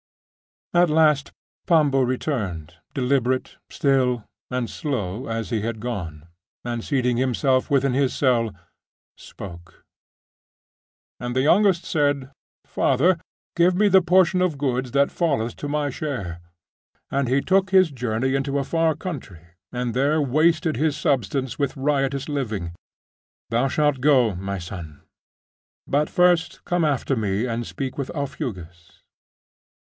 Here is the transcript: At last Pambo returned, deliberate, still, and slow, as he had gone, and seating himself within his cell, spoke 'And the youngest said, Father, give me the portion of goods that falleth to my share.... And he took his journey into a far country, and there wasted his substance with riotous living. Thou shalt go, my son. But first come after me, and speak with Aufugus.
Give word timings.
At 0.73 0.89
last 0.89 1.31
Pambo 1.67 2.01
returned, 2.01 2.73
deliberate, 2.95 3.57
still, 3.69 4.23
and 4.49 4.67
slow, 4.67 5.27
as 5.27 5.51
he 5.51 5.61
had 5.61 5.79
gone, 5.79 6.27
and 6.65 6.83
seating 6.83 7.17
himself 7.17 7.69
within 7.69 7.93
his 7.93 8.11
cell, 8.15 8.51
spoke 9.15 9.85
'And 11.19 11.35
the 11.35 11.43
youngest 11.43 11.85
said, 11.85 12.31
Father, 12.65 13.19
give 13.55 13.75
me 13.75 13.89
the 13.89 14.01
portion 14.01 14.41
of 14.41 14.57
goods 14.57 14.89
that 14.93 15.11
falleth 15.11 15.55
to 15.57 15.67
my 15.67 15.91
share.... 15.91 16.39
And 17.11 17.27
he 17.27 17.39
took 17.39 17.69
his 17.69 17.91
journey 17.91 18.33
into 18.33 18.57
a 18.57 18.63
far 18.63 18.95
country, 18.95 19.49
and 19.71 19.93
there 19.93 20.19
wasted 20.19 20.77
his 20.77 20.97
substance 20.97 21.59
with 21.59 21.77
riotous 21.77 22.27
living. 22.27 22.71
Thou 23.51 23.67
shalt 23.67 24.01
go, 24.01 24.33
my 24.33 24.57
son. 24.57 25.03
But 25.85 26.09
first 26.09 26.65
come 26.65 26.83
after 26.83 27.15
me, 27.15 27.45
and 27.45 27.67
speak 27.67 27.99
with 27.99 28.09
Aufugus. 28.15 29.03